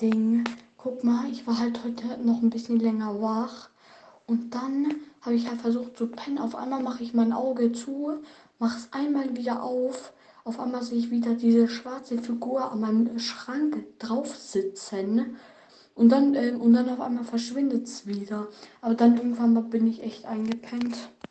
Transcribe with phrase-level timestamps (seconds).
[0.00, 0.44] Ding.
[0.76, 3.70] Guck mal, ich war halt heute noch ein bisschen länger wach.
[4.26, 6.38] Und dann habe ich halt versucht zu pennen.
[6.38, 8.18] Auf einmal mache ich mein Auge zu,
[8.58, 10.12] mache es einmal wieder auf.
[10.44, 15.36] Auf einmal sehe ich wieder diese schwarze Figur an meinem Schrank drauf sitzen.
[15.94, 18.48] Und dann, äh, und dann auf einmal verschwindet es wieder.
[18.82, 20.96] Aber dann irgendwann mal bin ich echt eingepennt.